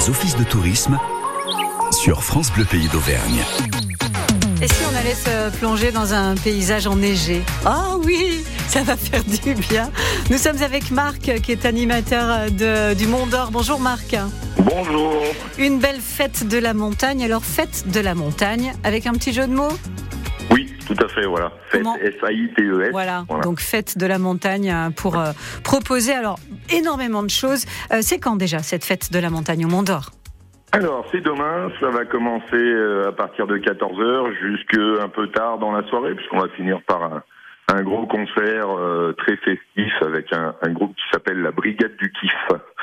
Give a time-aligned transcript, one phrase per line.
[0.00, 0.98] les offices de tourisme
[1.90, 3.44] sur France Bleu Pays d'Auvergne.
[4.62, 7.42] Et si on allait se plonger dans un paysage enneigé?
[7.66, 9.90] Ah oui, ça va faire du bien.
[10.30, 13.50] Nous sommes avec Marc, qui est animateur de, du Mont d'Or.
[13.50, 14.16] Bonjour Marc.
[14.58, 15.22] Bonjour.
[15.58, 17.22] Une belle fête de la montagne.
[17.22, 19.76] Alors fête de la montagne, avec un petit jeu de mots?
[20.50, 21.52] Oui, tout à fait, voilà.
[21.70, 22.88] Fête Comment S-A-I-T-E-S.
[22.90, 25.32] Voilà, donc fête de la montagne euh, pour euh,
[25.62, 26.38] proposer alors
[26.72, 27.64] énormément de choses.
[27.92, 30.10] Euh, c'est quand déjà cette fête de la montagne au Mont d'Or?
[30.72, 35.58] Alors, c'est demain, ça va commencer euh, à partir de 14h jusque un peu tard
[35.58, 37.22] dans la soirée, puisqu'on va finir par un,
[37.72, 42.12] un gros concert euh, très festif avec un, un groupe qui s'appelle la Brigade du
[42.12, 42.32] Kiff.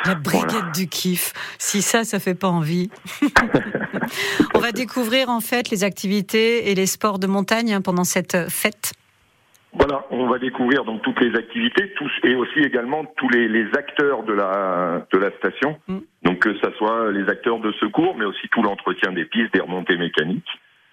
[0.05, 0.71] La brigade Voilà.
[0.75, 1.33] du kiff.
[1.57, 2.89] Si ça, ça fait pas envie.
[4.53, 8.49] On va découvrir en fait les activités et les sports de montagne hein, pendant cette
[8.49, 8.91] fête.
[9.73, 13.67] Voilà, on va découvrir donc toutes les activités, tous et aussi également tous les, les
[13.77, 15.77] acteurs de la de la station.
[15.87, 15.97] Mm.
[16.23, 19.61] Donc que ça soit les acteurs de secours, mais aussi tout l'entretien des pistes, des
[19.61, 20.49] remontées mécaniques.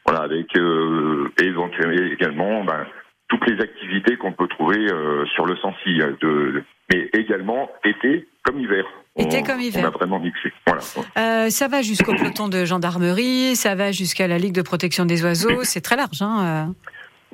[0.07, 2.87] Voilà, avec euh, éventuellement également ben,
[3.29, 8.29] toutes les activités qu'on peut trouver euh, sur le Sancy, euh, de, mais également été
[8.43, 8.85] comme hiver.
[9.17, 9.83] Été On- comme hiver.
[9.85, 10.53] On a vraiment mixé.
[10.67, 10.83] Voilà.
[11.17, 15.25] Euh, ça va jusqu'au peloton de gendarmerie, ça va jusqu'à la Ligue de protection des
[15.25, 15.63] oiseaux.
[15.63, 16.21] C'est très large.
[16.21, 16.73] Hein, euh.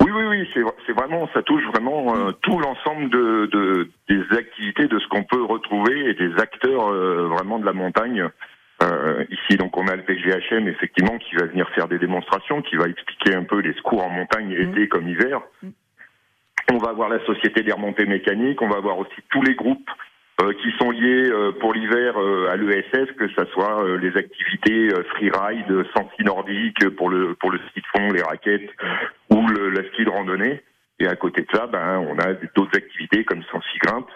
[0.03, 4.37] Oui, oui, oui, c'est c'est vraiment, ça touche vraiment euh, tout l'ensemble de, de- des
[4.37, 8.27] activités, de ce qu'on peut retrouver et des acteurs euh, vraiment de la montagne.
[8.83, 12.77] Euh, ici, donc, on a le PGHM effectivement qui va venir faire des démonstrations, qui
[12.77, 15.41] va expliquer un peu les secours en montagne été comme hiver.
[16.71, 19.89] On va avoir la Société des remontées mécaniques, on va avoir aussi tous les groupes
[20.61, 24.89] qui sont liés euh, pour l'hiver euh, à l'ESS, que ça soit euh, les activités
[24.93, 28.69] euh, freeride, sensi nordique pour le pour le ski de fond, les raquettes
[29.29, 30.61] ou le, la ski de randonnée.
[30.99, 34.09] Et à côté de ça, ben on a d'autres activités comme sensi grimpe.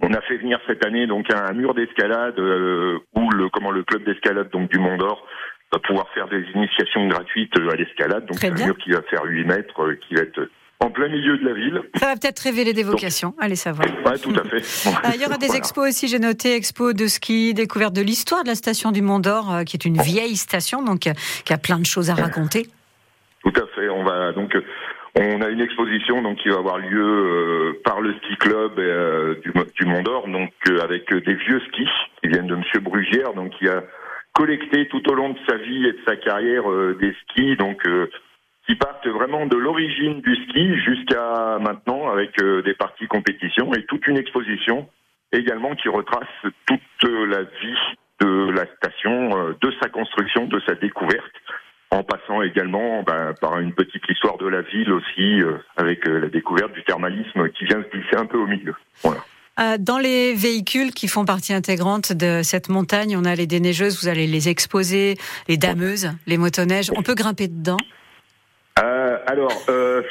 [0.00, 3.84] On a fait venir cette année donc un mur d'escalade euh, où le comment le
[3.84, 5.26] club d'escalade donc du Mont d'Or
[5.72, 8.26] va pouvoir faire des initiations gratuites euh, à l'escalade.
[8.26, 10.48] Donc un mur qui va faire 8 mètres, euh, qui va être
[10.82, 11.80] en plein milieu de la ville.
[11.96, 13.34] Ça va peut-être révéler des vocations.
[13.38, 13.86] Allez savoir.
[14.04, 14.62] Ouais, tout à fait.
[15.04, 15.58] Euh, Il y aura des Voilà.
[15.58, 19.20] expos aussi, j'ai noté, expo de ski, découverte de l'histoire de la station du Mont
[19.20, 21.12] d'Or, euh, qui est une vieille station, donc euh,
[21.44, 22.66] qui a plein de choses à raconter.
[23.42, 23.88] Tout à fait.
[23.88, 24.56] On va donc
[25.14, 29.34] on a une exposition donc qui va avoir lieu euh, par le ski club euh,
[29.42, 31.88] du, Mo- du Mont d'Or, donc euh, avec des vieux skis
[32.22, 33.82] qui viennent de Monsieur Brugière, donc qui a
[34.32, 36.62] collecté tout au long de sa vie et de sa carrière
[36.98, 37.82] des skis, donc
[38.66, 43.84] qui partent vraiment de l'origine du ski jusqu'à maintenant avec euh, des parties compétition et
[43.86, 44.88] toute une exposition
[45.32, 46.28] également qui retrace
[46.66, 51.32] toute la vie de la station, euh, de sa construction, de sa découverte
[51.90, 56.28] en passant également ben, par une petite histoire de la ville aussi, euh, avec la
[56.28, 58.74] découverte du thermalisme qui vient se glisser un peu au milieu.
[59.02, 59.20] Voilà.
[59.60, 64.02] Euh, Dans les véhicules qui font partie intégrante de cette montagne, on a les déneigeuses,
[64.02, 65.16] vous allez les exposer,
[65.48, 66.90] les dameuses, les motoneiges.
[66.96, 67.76] On peut grimper dedans?
[68.78, 70.02] Euh, alors, euh,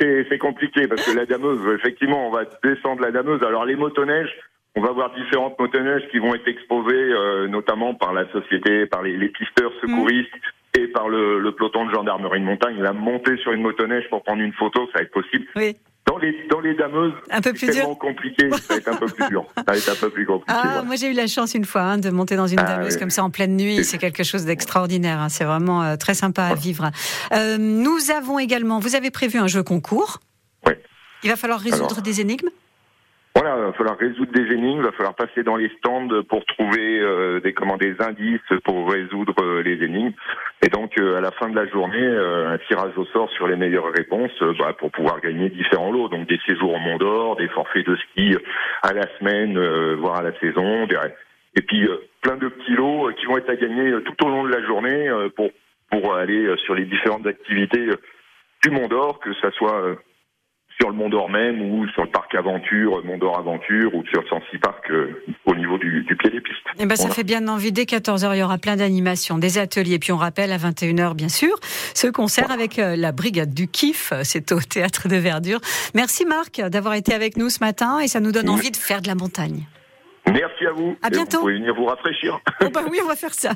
[0.00, 3.42] c'est- compliqué parce que la dameuse, effectivement, on va descendre la dameuse.
[3.42, 4.30] Alors les motoneiges,
[4.76, 9.02] on va voir différentes motoneiges qui vont être exposées, euh, notamment par la société, par
[9.02, 10.30] les, les pisteurs secouristes
[10.78, 12.80] et par le, le peloton de gendarmerie de montagne.
[12.80, 15.46] La montée sur une motoneige pour prendre une photo, ça va être possible.
[15.56, 15.76] Oui.
[16.06, 17.98] Dans les dans les dameuses, Un peu plus tellement dur.
[17.98, 19.44] compliqué, ça va être un peu plus dur.
[19.56, 20.52] Ça va être un peu plus compliqué.
[20.56, 20.82] Ah, voilà.
[20.82, 23.00] moi j'ai eu la chance une fois hein, de monter dans une Ah, dameuse oui.
[23.00, 23.84] comme ça en pleine nuit.
[23.84, 25.18] C'est quelque chose d'extraordinaire.
[25.20, 25.28] hein.
[25.28, 26.90] C'est vraiment euh, très sympa à vivre.
[27.32, 30.20] Euh, nous avons également, vous avez prévu un jeu concours.
[30.66, 30.74] Oui.
[31.24, 32.02] Il va falloir résoudre Alors.
[32.02, 32.48] des énigmes?
[33.38, 36.46] Voilà, il va falloir résoudre des énigmes, il va falloir passer dans les stands pour
[36.46, 40.14] trouver euh, des comment des indices pour résoudre euh, les énigmes.
[40.62, 43.46] Et donc euh, à la fin de la journée, euh, un tirage au sort sur
[43.46, 46.08] les meilleures réponses euh, bah, pour pouvoir gagner différents lots.
[46.08, 48.34] Donc des séjours au Mont d'Or, des forfaits de ski
[48.82, 49.58] à la semaine,
[49.96, 50.88] voire à la saison,
[51.56, 51.86] et puis
[52.22, 55.10] plein de petits lots qui vont être à gagner tout au long de la journée
[55.36, 55.50] pour
[55.90, 57.86] pour aller sur les différentes activités
[58.64, 59.94] du Mont d'Or, que ça soit
[60.78, 64.22] sur le Mont d'Or même ou sur le parc Aventure, Mont d'Or Aventure ou sur
[64.22, 66.58] le Sancy Park euh, au niveau du, du pied des pistes.
[66.78, 67.14] Eh ben, ça Voilà.
[67.14, 67.72] fait bien envie.
[67.72, 69.98] Dès 14h, il y aura plein d'animations, des ateliers.
[69.98, 71.54] Puis on rappelle à 21h, bien sûr,
[71.94, 74.12] ce concert avec euh, la Brigade du Kiff.
[74.22, 75.60] C'est au Théâtre de Verdure.
[75.94, 78.54] Merci Marc d'avoir été avec nous ce matin et ça nous donne Oui.
[78.54, 79.64] envie de faire de la montagne.
[80.32, 80.96] Merci à vous.
[81.02, 81.38] À Et bientôt.
[81.38, 82.38] Vous pouvez venir vous rafraîchir.
[82.64, 83.50] Oh bah oui, on va faire ça.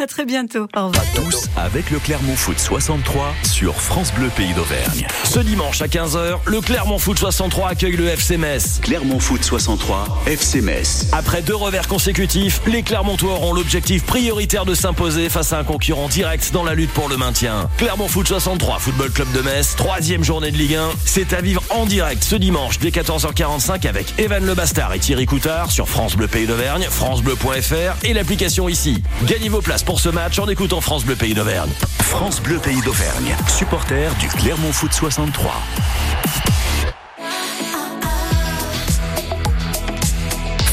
[0.00, 0.66] À très bientôt.
[0.74, 1.04] Au revoir.
[1.14, 5.06] Tous avec le Clermont Foot 63 sur France Bleu Pays d'Auvergne.
[5.24, 8.80] Ce dimanche à 15h, le Clermont Foot 63 accueille le FC Metz.
[8.82, 11.10] Clermont Foot 63 FC Metz.
[11.12, 16.08] Après deux revers consécutifs, les Clermontois auront l'objectif prioritaire de s'imposer face à un concurrent
[16.08, 17.68] direct dans la lutte pour le maintien.
[17.76, 20.88] Clermont Foot 63, Football Club de Metz, troisième journée de Ligue 1.
[21.04, 25.26] C'est à vivre en direct ce dimanche dès 14h45 avec Evan Le Bastard et Thierry
[25.26, 29.02] Coutard sur France France Bleu Pays d'Auvergne, francebleu.fr et l'application ici.
[29.24, 31.72] Gagnez vos places pour ce match en écoutant France Bleu Pays d'Auvergne.
[32.02, 35.60] France Bleu Pays d'Auvergne, supporter du Clermont Foot 63.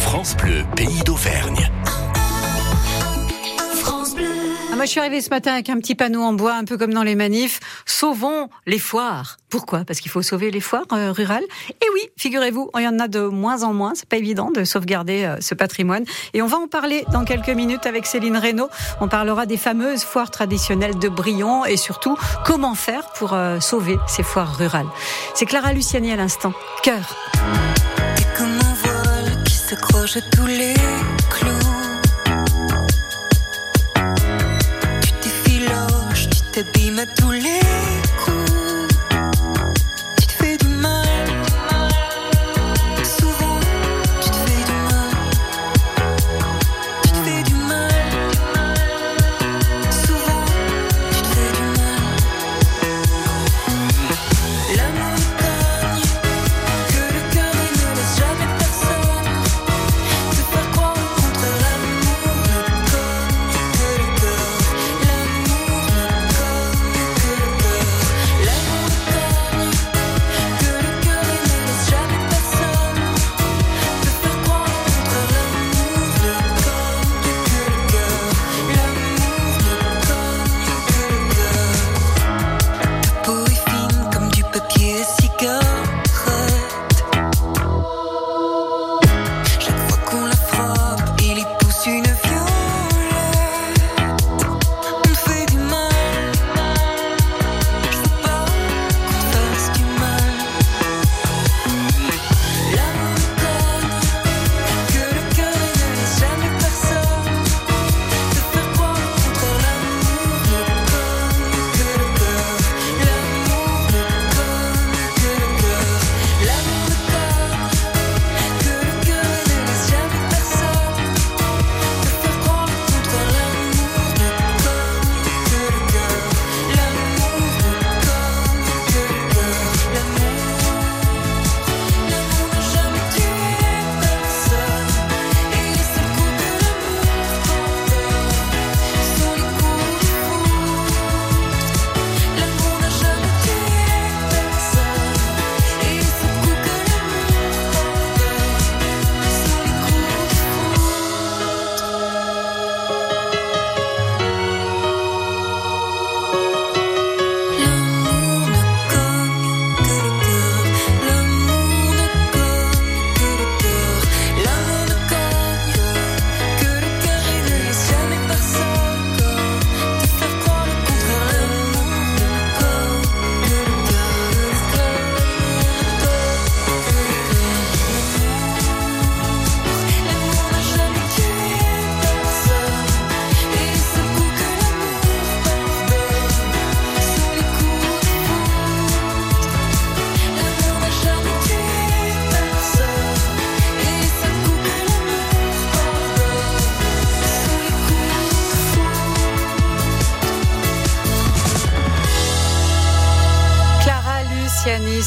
[0.03, 1.71] France Bleu Pays d'Auvergne.
[4.75, 6.77] Ah, moi, je suis arrivée ce matin avec un petit panneau en bois, un peu
[6.77, 7.61] comme dans les manifs.
[7.85, 9.37] Sauvons les foires.
[9.49, 9.85] Pourquoi?
[9.85, 11.45] Parce qu'il faut sauver les foires euh, rurales.
[11.69, 13.93] Et oui, figurez-vous, il y en a de moins en moins.
[13.95, 16.03] C'est pas évident de sauvegarder euh, ce patrimoine.
[16.33, 18.67] Et on va en parler dans quelques minutes avec Céline Reynaud.
[18.99, 23.95] On parlera des fameuses foires traditionnelles de Brion et surtout comment faire pour euh, sauver
[24.09, 24.89] ces foires rurales.
[25.35, 26.51] C'est Clara Luciani à l'instant.
[26.83, 27.15] Cœur.
[37.13, 37.34] tú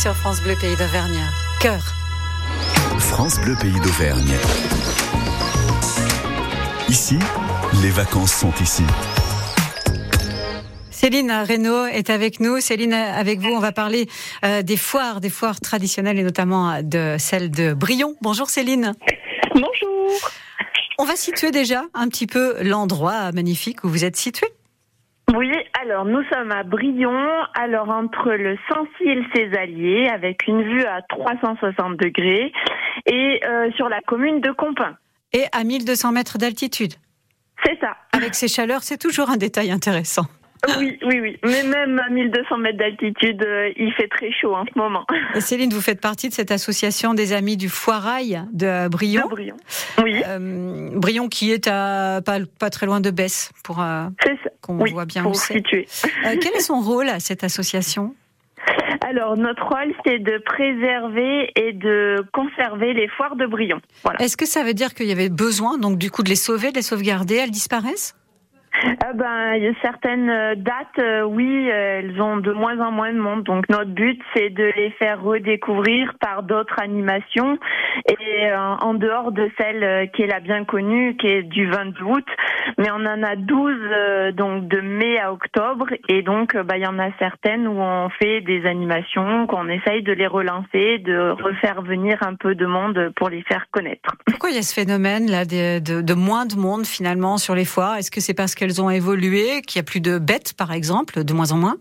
[0.09, 1.21] sur France Bleu Pays d'Auvergne.
[1.61, 1.83] Cœur.
[2.99, 4.33] France Bleu Pays d'Auvergne.
[6.89, 7.19] Ici,
[7.83, 8.85] les vacances sont ici.
[10.91, 12.59] Céline Reynaud est avec nous.
[12.61, 14.09] Céline, avec vous, on va parler
[14.47, 18.17] euh, des foires, des foires traditionnelles et notamment euh, de celle de Brion.
[18.23, 18.95] Bonjour Céline.
[19.53, 20.31] Bonjour.
[20.99, 24.47] On va situer déjà un petit peu l'endroit magnifique où vous êtes situé.
[25.37, 27.13] Oui, alors nous sommes à Brion,
[27.55, 32.53] alors entre le Saint-Cyr Césalier avec une vue à 360 degrés
[33.05, 34.97] et euh, sur la commune de Compin.
[35.35, 36.95] Et à 1200 mètres d'altitude.
[37.65, 37.97] C'est ça.
[38.13, 40.25] Avec ces chaleurs, c'est toujours un détail intéressant.
[40.79, 41.39] Oui, oui, oui.
[41.45, 45.05] Mais même à 1200 mètres d'altitude, euh, il fait très chaud en ce moment.
[45.35, 49.25] Et Céline, vous faites partie de cette association des Amis du Foirail de Brion.
[49.27, 49.57] De Brion.
[50.03, 50.21] Oui.
[50.27, 54.05] Euh, Brion qui est à pas, pas très loin de Besse, pour euh,
[54.61, 55.63] qu'on Oui, voit bien pour où c'est.
[55.63, 58.15] quel est son rôle à cette association?
[59.09, 63.81] Alors, notre rôle, c'est de préserver et de conserver les foires de Brion.
[64.03, 64.21] Voilà.
[64.21, 66.71] Est-ce que ça veut dire qu'il y avait besoin, donc du coup, de les sauver,
[66.73, 68.15] de les sauvegarder Elles disparaissent?
[69.01, 72.91] Ah ben, y a certaines euh, dates, euh, oui, euh, elles ont de moins en
[72.91, 73.45] moins de monde.
[73.45, 77.59] Donc notre but, c'est de les faire redécouvrir par d'autres animations
[78.09, 81.71] et euh, en dehors de celle euh, qui est la bien connue, qui est du
[81.71, 82.27] 22 août.
[82.77, 86.77] Mais on en a 12 euh, donc de mai à octobre et donc euh, bah,
[86.77, 90.99] il y en a certaines où on fait des animations, qu'on essaye de les relancer,
[90.99, 94.11] de refaire venir un peu de monde pour les faire connaître.
[94.27, 97.65] Pourquoi il y a ce phénomène là de- de moins de monde finalement sur les
[97.65, 97.97] foires?
[97.97, 101.25] Est-ce que c'est parce qu'elles ont évolué, qu'il y a plus de bêtes par exemple,
[101.25, 101.77] de moins en moins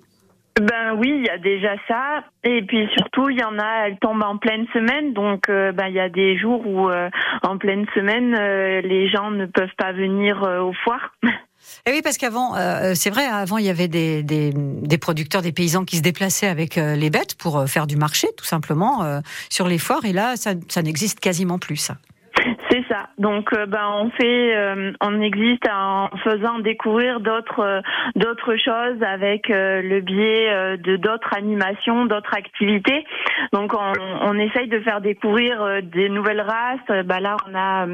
[0.59, 2.23] Ben oui, il y a déjà ça.
[2.43, 5.13] Et puis surtout, il y en a, elles tombent en pleine semaine.
[5.13, 7.09] Donc, euh, ben, il y a des jours où, euh,
[7.43, 11.13] en pleine semaine, euh, les gens ne peuvent pas venir aux foires.
[11.85, 12.53] Eh oui, parce qu'avant,
[12.95, 16.47] c'est vrai, avant il y avait des, des, des producteurs, des paysans qui se déplaçaient
[16.47, 20.05] avec les bêtes pour faire du marché, tout simplement, sur les foires.
[20.05, 21.75] Et là, ça, ça n'existe quasiment plus.
[21.75, 21.97] Ça.
[22.87, 23.09] C'est ça.
[23.17, 27.81] Donc, euh, ben, on fait, euh, on existe en faisant découvrir d'autres, euh,
[28.15, 33.05] d'autres choses avec le biais de d'autres animations, d'autres activités.
[33.53, 37.05] Donc, on, on essaye de faire découvrir des nouvelles races.
[37.05, 37.87] Ben là, on a,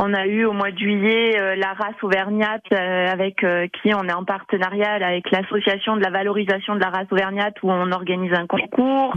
[0.00, 3.36] on a eu au mois de juillet la race auvergnate avec
[3.82, 7.70] qui on est en partenariat avec l'association de la valorisation de la race auvergnate où
[7.70, 9.12] on organise un concours.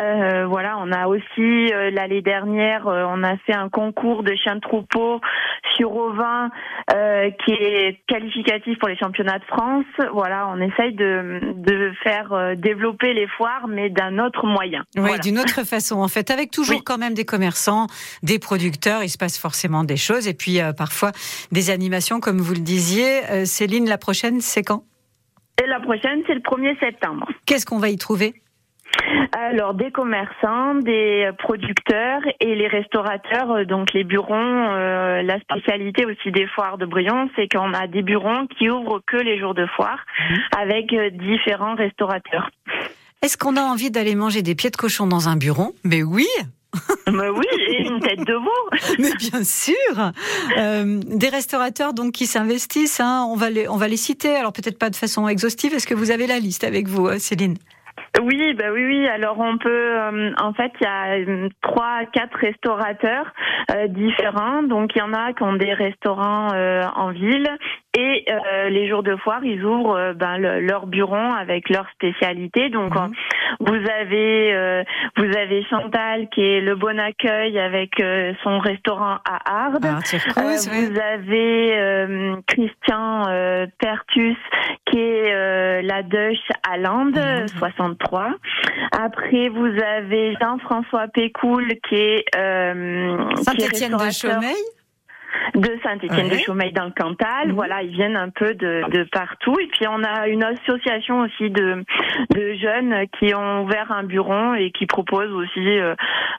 [0.00, 5.20] Euh, voilà, on a aussi l'année dernière, on a fait un concours de de troupeau
[5.76, 6.50] sur ovin
[6.94, 9.84] euh, qui est qualificatif pour les championnats de France.
[10.12, 14.84] Voilà, on essaye de, de faire euh, développer les foires, mais d'un autre moyen.
[14.96, 15.18] Oui, Voilà.
[15.18, 16.82] d'une autre façon, en fait, avec toujours Oui.
[16.84, 17.86] quand même des commerçants,
[18.22, 21.12] des producteurs, il se passe forcément des choses, et puis euh, parfois
[21.52, 23.20] des animations, comme vous le disiez.
[23.30, 24.84] Euh, Céline, la prochaine, c'est quand?
[25.62, 27.28] Et la prochaine, c'est le 1er septembre.
[27.44, 28.34] Qu'est-ce qu'on va y trouver?
[29.32, 34.34] Alors des commerçants, des producteurs et les restaurateurs, euh, donc les burons.
[34.72, 39.00] euh, la spécialité aussi des foires de Brion, c'est qu'on a des burons qui ouvrent
[39.06, 39.98] que les jours de foire
[40.58, 42.50] avec euh, différents restaurateurs.
[43.22, 45.74] Est-ce qu'on a envie d'aller manger des pieds de cochon dans un bureau?
[45.84, 46.26] Mais oui
[47.12, 48.70] Mais oui, et une tête de veau.
[49.00, 50.12] Mais bien sûr
[50.56, 54.52] Euh, Des restaurateurs donc qui s'investissent, hein, on, va les, on va les citer, alors
[54.52, 57.56] peut-être pas de façon exhaustive, est-ce que vous avez la liste avec vous, Céline?
[58.22, 59.08] Oui, bah oui, oui.
[59.08, 63.32] Alors on peut, euh, en fait, il y a euh, trois, quatre restaurateurs
[63.72, 64.62] euh, différents.
[64.62, 67.48] Donc il y en a qui ont des restaurants euh, en ville
[67.98, 71.88] et euh, les jours de foire, ils ouvrent euh, ben, le- leur bureau avec leur
[71.90, 72.68] spécialité.
[72.68, 73.10] Donc Mhm.
[73.60, 74.82] vous avez, euh,
[75.16, 79.40] vous avez Chantal qui est le bon accueil avec euh, son restaurant à
[80.04, 80.86] Circus, oui.
[80.86, 84.36] vous avez euh, Christian euh, Pertus
[84.86, 86.36] qui est euh, la Deuche
[86.68, 87.50] à Lande, À Lande.
[87.58, 88.34] 63.
[88.92, 94.79] Après, vous avez Jean-François Pécoul qui est, euh, Saint-Étienne de
[95.54, 96.36] de Saint-Étienne Ouais.
[96.36, 97.48] de Chaumeil dans le Cantal.
[97.48, 97.54] Mhm.
[97.54, 99.56] Voilà, ils viennent un peu de, de partout.
[99.60, 101.84] Et puis on a une association aussi de,
[102.34, 105.94] de jeunes qui ont ouvert un bureau et qui proposent aussi euh,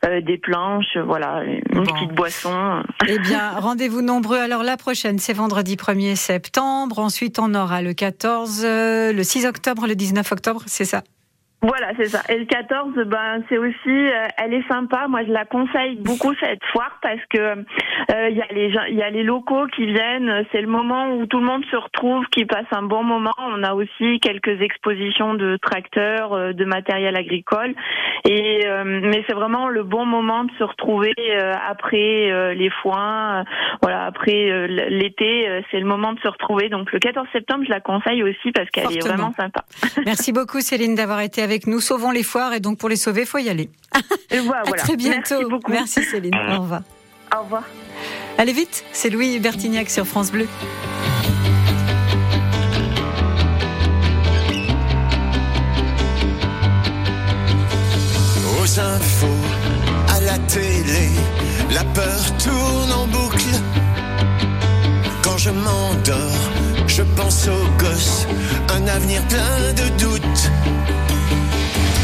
[0.06, 1.84] euh, des planches, voilà, une Bon.
[1.84, 2.84] petite boisson.
[3.08, 4.38] Eh bien, rendez-vous nombreux.
[4.40, 7.00] Alors, la prochaine, c'est vendredi 1er septembre.
[7.00, 11.02] Ensuite, on aura le 14, euh, le 6 octobre, le 19 octobre, c'est ça?
[11.64, 12.22] Voilà, c'est ça.
[12.30, 15.08] Et le 14, ben c'est aussi, euh, elle est sympa.
[15.08, 18.82] Moi, je la conseille beaucoup cette foire parce que euh, il y a les gens,
[18.90, 20.44] il y a les locaux qui viennent.
[20.52, 23.34] C'est le moment où tout le monde se retrouve, qui passe un bon moment.
[23.38, 27.76] On a aussi quelques expositions de tracteurs, euh, de matériel agricole.
[28.26, 32.70] Et euh, mais c'est vraiment le bon moment de se retrouver euh, après euh, les
[32.70, 33.44] foins, euh,
[33.82, 35.48] voilà, après l'été.
[35.70, 36.70] c'est le moment de se retrouver.
[36.70, 39.64] Donc le 14 septembre, je la conseille aussi parce qu'elle est vraiment sympa.
[40.06, 41.80] Merci beaucoup, Céline, d'avoir été avec nous.
[41.82, 42.54] Sauvons les foires.
[42.54, 43.70] Et donc, pour les sauver, faut y aller.
[44.32, 44.84] Et voilà, À voilà.
[44.84, 45.36] très bientôt.
[45.36, 45.72] Merci beaucoup.
[45.72, 46.36] Merci, Céline.
[46.36, 46.82] Au revoir.
[47.38, 47.64] Au revoir.
[48.38, 50.48] Allez vite, c'est Louis Bertignac sur France Bleu.
[58.60, 59.42] Aux infos,
[60.16, 61.10] à la télé,
[61.74, 63.56] la peur tourne en boucle.
[65.24, 66.42] Quand je m'endors,
[66.88, 68.28] je pense aux gosses,
[68.76, 70.52] un avenir plein de doutes.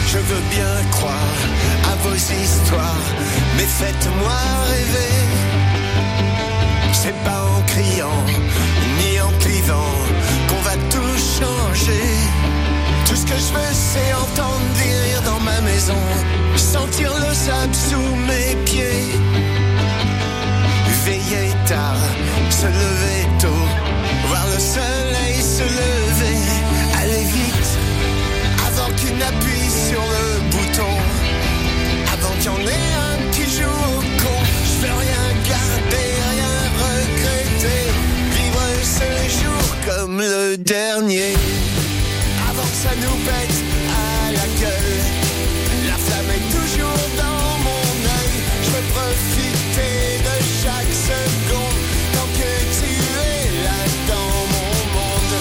[0.10, 1.38] Je veux bien croire
[1.92, 3.08] à vos histoires,
[3.58, 4.40] mais faites-moi
[4.72, 5.18] rêver.
[6.94, 8.24] C'est pas en criant,
[9.00, 9.96] ni en clivant,
[10.48, 12.08] qu'on va tout changer.
[13.06, 16.04] Tout ce que je veux, c'est entendre des dans ma maison,
[16.56, 19.12] sentir le sable sous mes pieds.
[21.04, 22.04] Veiller tard,
[22.50, 23.66] se lever tôt,
[24.30, 26.40] voir le soleil se lever.
[27.02, 27.70] Aller vite,
[28.68, 29.57] avant qu'il n'appuie
[40.50, 41.34] le dernier.
[42.50, 43.58] Avant que ça nous pète
[44.04, 44.94] à la gueule,
[45.90, 47.88] la flamme est toujours dans mon
[48.18, 48.34] œil.
[48.64, 51.80] Je veux profiter de chaque seconde
[52.14, 52.92] tant que tu
[53.30, 55.36] es là dans mon monde.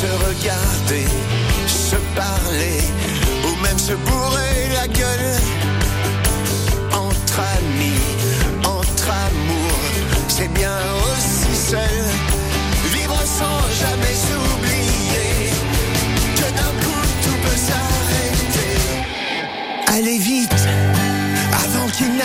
[0.00, 1.08] se regarder,
[1.66, 2.80] se parler,
[3.46, 5.57] ou même se bourrer la gueule.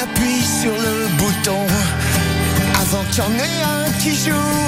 [0.06, 1.66] N'appuie sur le bouton.
[2.82, 4.64] Avant qu'il y en ait un qui joue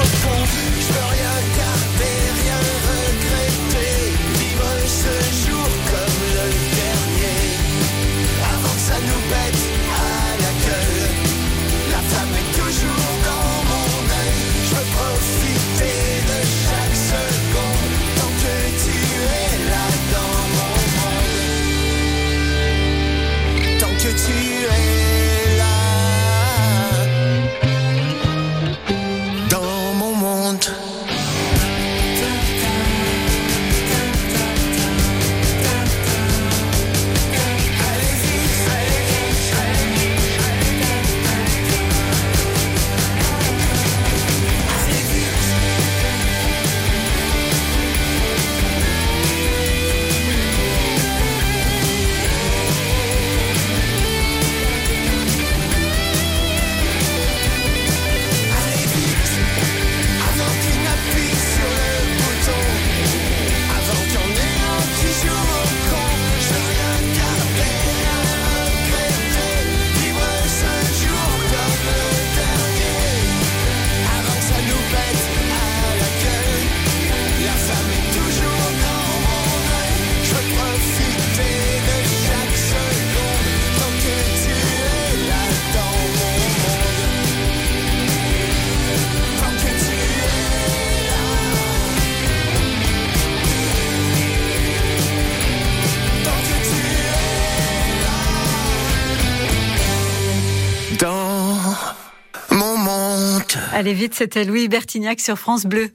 [103.86, 105.92] Allez vite, c'était Louis Bertignac sur France Bleu.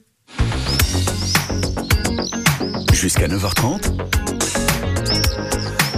[2.93, 3.91] Jusqu'à 9h30,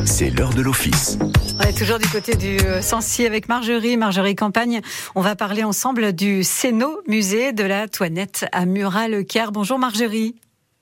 [0.03, 1.19] c'est l'heure de l'office.
[1.59, 4.81] On est toujours du côté du euh, Sancy avec Marjorie, Marjorie Campagne.
[5.13, 9.51] On va parler ensemble du Céno musée de la Toinette à Murat-le-Caire.
[9.51, 10.33] Bonjour Marjorie.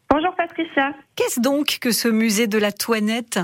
[0.10, 0.94] Bonjour Patricia.
[1.18, 3.38] Qu'est-ce donc que ce musée de la Toinette?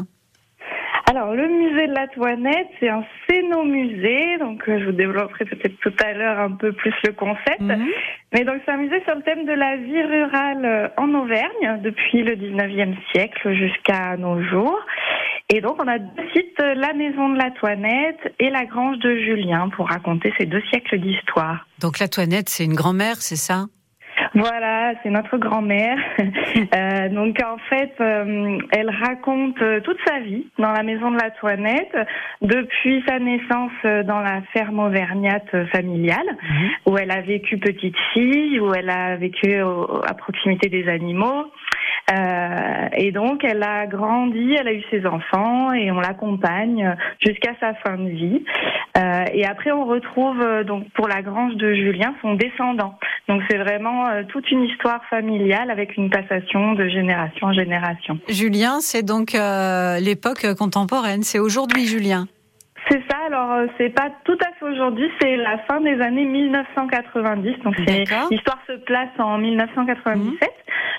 [1.17, 5.75] Alors, le musée de la Toinette, c'est un cénomusée, donc euh, je vous développerai peut-être
[5.79, 7.59] tout à l'heure un peu plus le concept.
[7.59, 7.87] Mhm.
[8.35, 11.81] Mais donc, c'est un musée sur le thème de la vie rurale euh, en Auvergne,
[11.81, 14.79] depuis le 19e siècle jusqu'à nos jours.
[15.49, 18.99] Et donc, on a deux sites, euh, la maison de la Toinette et la grange
[18.99, 21.65] de Julien, pour raconter ces deux siècles d'histoire.
[21.81, 23.65] Donc la Toinette, c'est une grand-mère, c'est ça?
[24.33, 25.97] Voilà, c'est notre grand-mère.
[26.75, 31.17] Euh, donc en fait, euh, elle raconte euh, toute sa vie dans la maison de
[31.17, 31.95] la Toinette,
[32.41, 33.71] depuis sa naissance
[34.05, 36.25] dans la ferme auvergnate familiale,
[36.85, 41.45] où elle a vécu petite fille, où elle a vécu au- à proximité des animaux.
[42.09, 47.53] Euh, et donc, elle a grandi, elle a eu ses enfants et on l'accompagne jusqu'à
[47.59, 48.43] sa fin de vie.
[48.97, 52.97] Euh, et après, on retrouve euh, donc pour la grange de Julien son descendant.
[53.27, 58.19] Donc, c'est vraiment euh, toute une histoire familiale avec une passation de génération en génération.
[58.29, 62.27] Julien, c'est donc euh, l'époque contemporaine, c'est aujourd'hui Julien.
[62.89, 63.17] C'est ça.
[63.25, 65.09] Alors, euh, c'est pas tout à fait aujourd'hui.
[65.19, 67.59] C'est la fin des années 1990.
[67.63, 67.75] Donc,
[68.31, 70.49] l'histoire se place en 1997.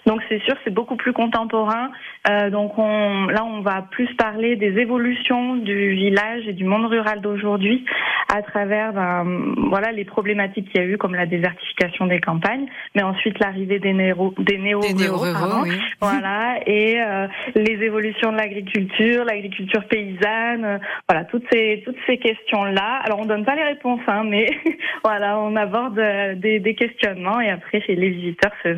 [0.07, 1.91] Donc, c'est sûr, c'est beaucoup plus contemporain.
[2.29, 6.87] Euh, donc, on, là, on va plus parler des évolutions du village et du monde
[6.87, 7.85] rural d'aujourd'hui
[8.29, 9.25] à travers, ben,
[9.71, 13.79] voilà, les problématiques qu'il y a eu, comme la désertification des campagnes, mais ensuite l'arrivée
[13.79, 15.71] des néo, des néo, Des oui.
[16.01, 20.79] Voilà, et euh, les évolutions de l'agriculture, l'agriculture paysanne, euh,
[21.09, 23.01] voilà, toutes ces toutes ces questions-là.
[23.05, 24.47] Alors on donne pas les réponses, hein, mais
[25.05, 28.77] voilà, on aborde euh, des, des questionnements et après les visiteurs se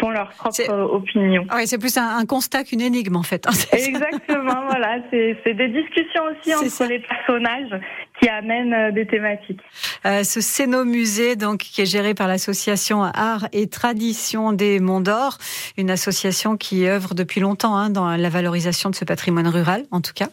[0.00, 1.44] font leur propre opinion.
[1.48, 3.46] Ah Oui, c'est plus un, un constat qu'une énigme en fait.
[3.46, 3.50] hein.
[3.72, 6.86] Exactement, voilà, c'est des discussions aussi entre ça.
[6.86, 7.80] les personnages
[8.20, 9.60] qui amènent euh, des thématiques.
[10.06, 15.38] Euh, ce Cénomusée, donc, qui est géré par l'association Art et Tradition des Monts d'Or,
[15.76, 20.00] une association qui œuvre depuis longtemps hein, dans la valorisation de ce patrimoine rural, en
[20.00, 20.28] tout cas.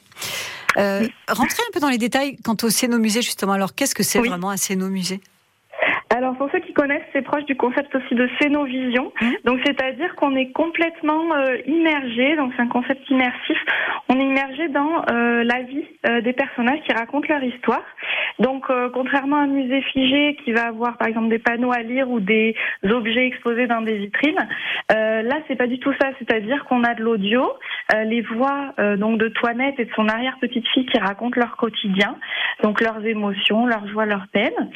[0.77, 3.51] Euh, rentrez un peu dans les détails quant au Cénomusée, justement.
[3.53, 4.29] Alors, qu'est-ce que c'est Oui.
[4.29, 5.19] vraiment un Cénomusée?
[6.15, 9.11] Alors pour ceux qui connaissent, c'est proche du concept aussi de scénovision.
[9.19, 9.33] Mhm.
[9.45, 13.57] Donc c'est-à-dire qu'on est complètement euh, immergé, donc c'est un concept immersif.
[14.09, 17.83] On est immergé dans euh, la vie euh, des personnages qui racontent leur histoire.
[18.39, 21.81] Donc euh, contrairement à un musée figé qui va avoir par exemple des panneaux à
[21.81, 24.47] lire ou des objets exposés dans des vitrines,
[24.91, 26.09] euh, là c'est pas du tout ça.
[26.19, 27.43] C'est-à-dire qu'on a de l'audio,
[28.05, 31.57] les voix euh, donc de Toinette et de son arrière petite fille qui racontent leur
[31.57, 32.15] quotidien,
[32.61, 34.69] donc leurs émotions, leurs joies, leurs peines.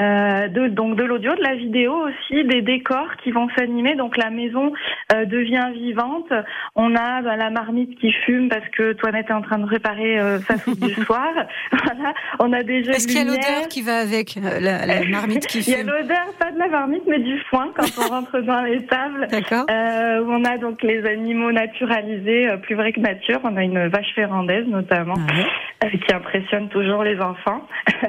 [0.00, 3.96] Euh, de, donc de l'audio, de la vidéo aussi, des décors qui vont s'animer.
[3.96, 4.72] Donc la maison
[5.12, 6.32] euh, devient vivante.
[6.74, 10.18] On a bah, la marmite qui fume parce que Toinette est en train de préparer
[10.18, 11.28] euh, sa soupe du soir.
[11.72, 12.14] Voilà.
[12.38, 15.04] On a des jeux Est-ce qu'il y a l'odeur qui va avec euh, la, la
[15.08, 17.86] marmite qui Il y a fume l'odeur, pas de la marmite, mais du foin quand
[17.98, 19.26] on rentre dans les tables.
[19.30, 19.66] D'accord.
[19.70, 23.40] Euh, où on a donc les animaux naturalisés, euh, plus vrais que nature.
[23.44, 25.94] On a une vache ferrandaise notamment Ah ouais.
[25.94, 27.66] euh, qui impressionne toujours les enfants.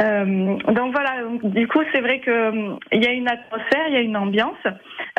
[0.00, 3.86] Euh, donc voilà, donc, du coup c'est vrai que euh, il y a une atmosphère,
[3.88, 4.56] il y a une ambiance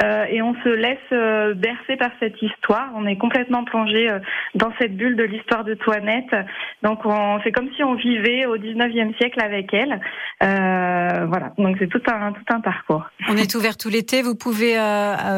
[0.04, 2.90] euh, et on se laisse euh, bercer par cette histoire.
[2.96, 4.20] On est complètement plongé euh,
[4.56, 6.34] dans cette bulle de l'histoire de Toinette.
[6.84, 10.00] Donc on, c'est comme si on vivait au 19e siècle avec elle.
[10.42, 13.04] Voilà, donc c'est tout un tout un parcours.
[13.30, 14.22] On est ouvert tout l'été.
[14.22, 14.76] Vous pouvez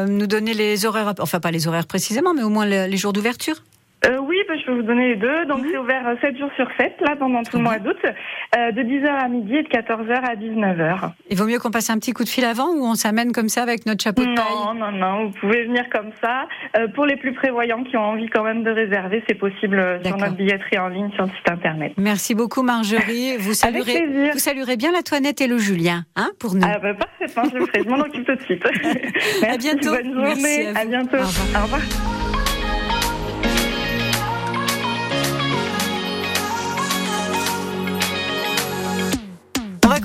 [0.08, 3.12] nous donner les horaires, enfin pas les horaires précisément, mais au moins le- les jours
[3.12, 3.56] d'ouverture
[4.06, 5.46] Euh, oui, bah, je peux vous donner les deux.
[5.46, 5.68] Donc Mhm.
[5.70, 8.82] c'est ouvert euh, 7 jours sur 7, là, pendant tout le mois d'août, euh, de
[8.82, 11.10] 10h à midi et de 14h à 19h.
[11.30, 13.48] Il vaut mieux qu'on passe un petit coup de fil avant ou on s'amène comme
[13.48, 14.44] ça avec notre chapeau de paille?
[14.66, 16.46] Non, non, non, vous pouvez venir comme ça.
[16.76, 20.02] Euh, pour les plus prévoyants qui ont envie quand même de réserver, c'est possible euh,
[20.04, 21.92] sur notre billetterie en ligne sur le site internet.
[21.96, 23.36] Merci beaucoup Marjorie.
[23.38, 26.60] Vous saluerez, vous saluerez bien la Toinette et le Julien, hein, pour nous.
[26.64, 28.62] Ah bah parfaitement, je le ferai, je m'en occupe tout de suite.
[29.42, 29.90] Merci, bientôt.
[29.90, 30.90] bonne journée, Merci à vous.
[30.90, 31.16] bientôt.
[31.16, 31.62] Au revoir.
[31.62, 32.13] Au revoir.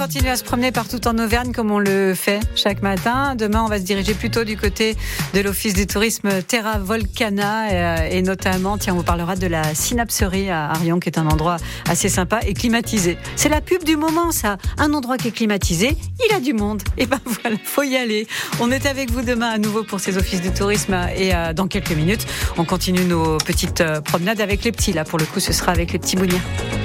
[0.09, 3.35] Continuer à se promener partout en Auvergne comme on le fait chaque matin.
[3.35, 4.95] Demain, on va se diriger plutôt du côté
[5.35, 9.75] de l'Office du tourisme Terra Volcana euh, et notamment, tiens, on vous parlera de la
[9.75, 13.19] synapserie à Arion qui est un endroit assez sympa et climatisé.
[13.35, 14.57] C'est la pub du moment, ça.
[14.79, 15.95] Un endroit qui est climatisé,
[16.27, 16.81] il a du monde.
[16.97, 18.25] Et ben voilà, faut y aller.
[18.59, 21.67] On est avec vous demain à nouveau pour ces offices du tourisme et euh, dans
[21.67, 22.25] quelques minutes,
[22.57, 24.91] on continue nos petites euh, promenades avec les petits.
[24.91, 26.79] Là, pour le coup, ce sera avec les petits bougnats.